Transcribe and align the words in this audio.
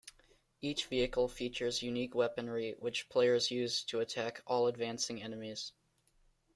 Each 0.61 0.87
vehicle 0.87 1.27
features 1.27 1.83
unique 1.83 2.15
weaponry, 2.15 2.73
which 2.79 3.07
players 3.07 3.51
use 3.51 3.83
to 3.83 3.99
attack 3.99 4.41
all 4.47 4.65
advancing 4.65 5.21
enemies. 5.21 5.73